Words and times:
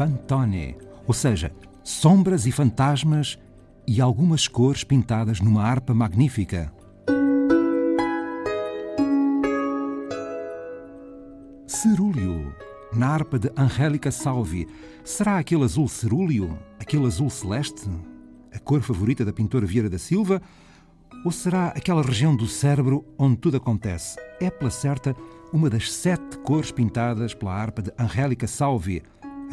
Fantone, 0.00 0.78
ou 1.06 1.12
seja, 1.12 1.52
sombras 1.84 2.46
e 2.46 2.50
fantasmas 2.50 3.38
e 3.86 4.00
algumas 4.00 4.48
cores 4.48 4.82
pintadas 4.82 5.42
numa 5.42 5.62
harpa 5.62 5.92
magnífica. 5.92 6.72
Cerúleo, 11.66 12.50
na 12.94 13.08
harpa 13.08 13.38
de 13.38 13.52
Angélica 13.54 14.10
Salvi. 14.10 14.66
Será 15.04 15.36
aquele 15.36 15.64
azul 15.64 15.86
cerúleo? 15.86 16.58
Aquele 16.78 17.04
azul 17.04 17.28
celeste? 17.28 17.86
A 18.54 18.58
cor 18.58 18.80
favorita 18.80 19.22
da 19.22 19.34
pintora 19.34 19.66
Vieira 19.66 19.90
da 19.90 19.98
Silva? 19.98 20.40
Ou 21.26 21.30
será 21.30 21.74
aquela 21.76 22.00
região 22.00 22.34
do 22.34 22.46
cérebro 22.46 23.04
onde 23.18 23.36
tudo 23.36 23.58
acontece? 23.58 24.18
É, 24.40 24.48
pela 24.48 24.70
certa, 24.70 25.14
uma 25.52 25.68
das 25.68 25.92
sete 25.92 26.38
cores 26.38 26.72
pintadas 26.72 27.34
pela 27.34 27.52
harpa 27.52 27.82
de 27.82 27.92
Angélica 27.98 28.46
Salvi, 28.46 29.02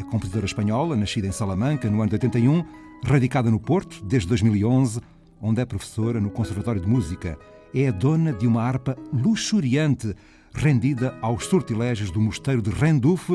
a 0.00 0.04
compositora 0.04 0.46
espanhola, 0.46 0.96
nascida 0.96 1.26
em 1.26 1.32
Salamanca 1.32 1.90
no 1.90 2.00
ano 2.00 2.10
de 2.10 2.14
81, 2.14 2.64
radicada 3.04 3.50
no 3.50 3.60
Porto 3.60 4.04
desde 4.04 4.28
2011, 4.28 5.00
onde 5.40 5.60
é 5.60 5.64
professora 5.64 6.20
no 6.20 6.30
Conservatório 6.30 6.80
de 6.80 6.86
Música. 6.86 7.38
É 7.74 7.88
a 7.88 7.92
dona 7.92 8.32
de 8.32 8.46
uma 8.46 8.62
harpa 8.62 8.96
luxuriante, 9.12 10.14
rendida 10.54 11.16
aos 11.20 11.44
sortilégios 11.46 12.10
do 12.10 12.20
mosteiro 12.20 12.62
de 12.62 12.70
Rendulf 12.70 13.30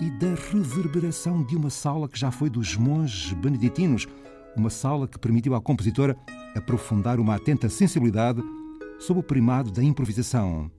e 0.00 0.10
da 0.10 0.34
reverberação 0.52 1.42
de 1.44 1.56
uma 1.56 1.70
sala 1.70 2.08
que 2.08 2.18
já 2.18 2.30
foi 2.30 2.50
dos 2.50 2.76
monges 2.76 3.32
beneditinos, 3.32 4.06
uma 4.56 4.70
sala 4.70 5.08
que 5.08 5.18
permitiu 5.18 5.54
à 5.54 5.60
compositora 5.60 6.16
aprofundar 6.54 7.18
uma 7.18 7.34
atenta 7.34 7.68
sensibilidade 7.68 8.42
sob 8.98 9.20
o 9.20 9.22
primado 9.22 9.70
da 9.70 9.82
improvisação. 9.82 10.70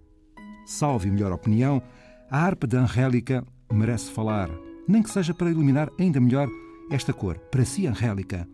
Salve 0.65 1.11
melhor 1.11 1.31
opinião, 1.31 1.81
a 2.29 2.39
harpa 2.39 2.65
da 2.65 2.79
Angélica 2.79 3.45
merece 3.71 4.11
falar, 4.11 4.49
nem 4.87 5.01
que 5.01 5.09
seja 5.09 5.33
para 5.33 5.49
iluminar 5.49 5.89
ainda 5.99 6.19
melhor 6.19 6.47
esta 6.91 7.13
cor, 7.13 7.37
para 7.51 7.65
si, 7.65 7.87
Angélica. 7.87 8.47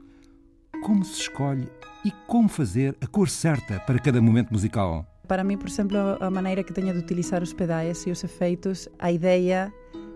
Como 0.83 1.03
se 1.03 1.21
escolhe 1.21 1.67
e 2.05 2.11
como 2.27 2.47
fazer 2.47 2.95
a 3.01 3.07
cor 3.07 3.29
certa 3.29 3.79
para 3.81 3.99
cada 3.99 4.21
momento 4.21 4.51
musical? 4.51 5.05
Para 5.27 5.43
mim, 5.43 5.57
por 5.57 5.67
exemplo, 5.67 5.97
a 6.19 6.29
maneira 6.29 6.63
que 6.63 6.73
tenho 6.73 6.93
de 6.93 6.99
utilizar 6.99 7.41
os 7.43 7.53
pedais 7.53 8.05
e 8.07 8.11
os 8.11 8.23
efeitos, 8.23 8.89
a 8.99 9.11
ideia 9.11 9.71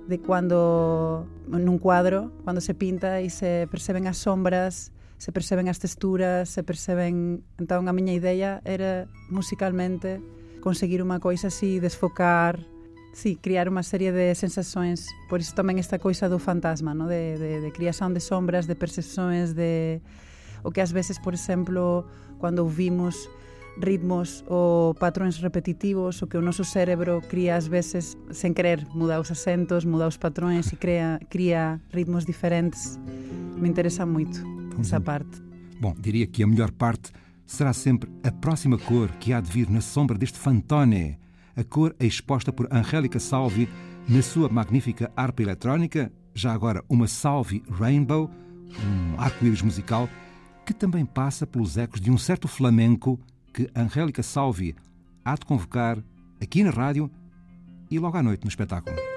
de 0.07 0.17
quando 0.17 1.25
num 1.47 1.77
quadro, 1.77 2.31
quando 2.43 2.61
se 2.61 2.73
pinta 2.73 3.21
e 3.21 3.29
se 3.29 3.67
percebem 3.67 4.07
as 4.07 4.17
sombras, 4.17 4.91
se 5.17 5.31
percebem 5.31 5.69
as 5.69 5.77
texturas, 5.77 6.49
se 6.49 6.63
percebem... 6.63 7.43
Então 7.59 7.87
a 7.87 7.93
minha 7.93 8.13
ideia 8.13 8.61
era 8.65 9.07
musicalmente 9.29 10.21
conseguir 10.61 11.01
uma 11.01 11.19
coisa 11.19 11.47
assim, 11.47 11.79
desfocar, 11.79 12.59
sí, 13.15 13.35
criar 13.35 13.67
uma 13.69 13.81
série 13.81 14.11
de 14.11 14.35
sensações. 14.35 15.07
Por 15.29 15.39
isso 15.39 15.55
também 15.55 15.79
esta 15.79 15.97
coisa 15.97 16.29
do 16.29 16.37
fantasma, 16.37 16.93
¿no? 16.93 17.07
de, 17.07 17.37
de, 17.37 17.61
de 17.61 17.71
criação 17.71 18.11
de 18.11 18.19
sombras, 18.19 18.67
de 18.67 18.75
percepções, 18.75 19.53
de 19.53 20.01
o 20.63 20.71
que 20.71 20.81
às 20.81 20.91
vezes, 20.91 21.17
por 21.17 21.33
exemplo, 21.33 22.05
quando 22.37 22.59
ouvimos 22.59 23.29
ritmos 23.81 24.43
ou 24.47 24.93
patrões 24.95 25.37
repetitivos, 25.37 26.21
o 26.21 26.27
que 26.27 26.37
o 26.37 26.41
nosso 26.41 26.63
cérebro 26.63 27.21
cria 27.29 27.55
às 27.55 27.67
vezes 27.67 28.17
sem 28.31 28.53
querer, 28.53 28.85
muda 28.93 29.19
os 29.19 29.31
acentos, 29.31 29.85
muda 29.85 30.07
os 30.07 30.17
patrões 30.17 30.71
e 30.71 30.75
cria, 30.75 31.19
cria 31.29 31.79
ritmos 31.93 32.25
diferentes. 32.25 32.99
Me 33.57 33.69
interessa 33.69 34.05
muito 34.05 34.43
essa 34.79 34.99
parte. 34.99 35.41
Bom, 35.79 35.95
diria 35.97 36.27
que 36.27 36.43
a 36.43 36.47
melhor 36.47 36.71
parte 36.71 37.11
será 37.45 37.71
sempre 37.73 38.09
a 38.23 38.31
próxima 38.31 38.77
cor 38.77 39.09
que 39.19 39.31
há 39.31 39.39
de 39.39 39.51
vir 39.51 39.69
na 39.69 39.81
sombra 39.81 40.17
deste 40.17 40.37
Fantone, 40.37 41.17
a 41.55 41.63
cor 41.63 41.95
é 41.99 42.05
exposta 42.05 42.51
por 42.51 42.67
Angélica 42.71 43.19
Salvi 43.19 43.69
na 44.07 44.21
sua 44.21 44.49
magnífica 44.49 45.11
harpa 45.15 45.41
eletrónica, 45.41 46.11
já 46.33 46.53
agora 46.53 46.83
uma 46.89 47.07
Salvi 47.07 47.63
Rainbow, 47.69 48.29
um 48.83 49.19
arco-íris 49.19 49.61
musical, 49.61 50.09
que 50.65 50.73
também 50.73 51.05
passa 51.05 51.47
pelos 51.47 51.77
ecos 51.77 52.01
de 52.01 52.11
um 52.11 52.17
certo 52.17 52.47
flamenco 52.47 53.19
que 53.53 53.69
Angélica 53.75 54.21
Salvi 54.21 54.75
há 55.23 55.35
de 55.35 55.45
convocar 55.45 55.97
aqui 56.41 56.63
na 56.63 56.71
rádio 56.71 57.09
e 57.89 57.97
logo 57.97 58.17
à 58.17 58.23
noite 58.23 58.43
no 58.43 58.49
espetáculo. 58.49 59.14